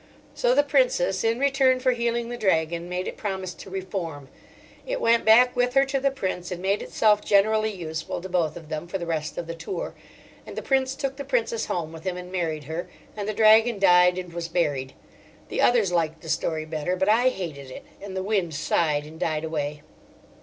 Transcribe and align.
So 0.33 0.55
the 0.55 0.63
Princess 0.63 1.23
in 1.23 1.37
return 1.37 1.79
for 1.79 1.91
healing 1.91 2.29
the 2.29 2.35
Dragon 2.39 2.89
made 2.89 3.07
it 3.07 3.17
promise 3.17 3.53
to 3.53 3.69
reform. 3.69 4.29
It 4.83 4.99
went 4.99 5.25
back 5.25 5.55
with 5.55 5.75
her 5.75 5.85
to 5.85 5.99
the 5.99 6.09
Prince, 6.09 6.49
and 6.49 6.59
made 6.59 6.81
itself 6.81 7.23
generally 7.23 7.71
useful 7.71 8.19
to 8.21 8.27
both 8.27 8.57
of 8.57 8.67
them 8.69 8.87
for 8.87 8.97
the 8.97 9.05
rest 9.05 9.37
of 9.37 9.45
the 9.45 9.53
tour. 9.53 9.93
And 10.43 10.55
the 10.55 10.63
Prince 10.63 10.95
took 10.95 11.17
the 11.17 11.23
Princess 11.23 11.67
home 11.67 11.91
with 11.93 12.03
him 12.03 12.17
and 12.17 12.31
married 12.31 12.63
her; 12.63 12.89
and 13.15 13.29
the 13.29 13.33
Dragon 13.35 13.77
died 13.77 14.17
and 14.17 14.33
was 14.33 14.47
buried. 14.47 14.93
The 15.49 15.61
others 15.61 15.91
liked 15.91 16.21
the 16.23 16.29
story 16.29 16.65
better, 16.65 16.95
but 16.95 17.07
I 17.07 17.29
hated 17.29 17.69
it; 17.69 17.83
and 18.01 18.17
the 18.17 18.23
wind 18.23 18.55
sighed 18.55 19.05
and 19.05 19.19
died 19.19 19.43
away. 19.43 19.83